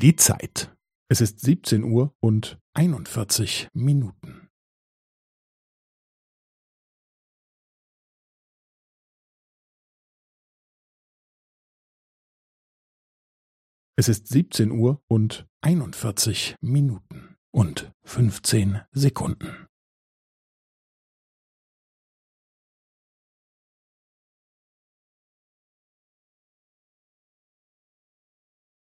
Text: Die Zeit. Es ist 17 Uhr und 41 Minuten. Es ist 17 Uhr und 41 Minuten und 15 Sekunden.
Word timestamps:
Die 0.00 0.16
Zeit. 0.16 0.74
Es 1.10 1.20
ist 1.20 1.40
17 1.40 1.84
Uhr 1.84 2.14
und 2.20 2.58
41 2.72 3.68
Minuten. 3.74 4.48
Es 13.94 14.08
ist 14.08 14.28
17 14.28 14.70
Uhr 14.70 15.02
und 15.06 15.46
41 15.60 16.56
Minuten 16.62 17.36
und 17.50 17.92
15 18.04 18.80
Sekunden. 18.92 19.66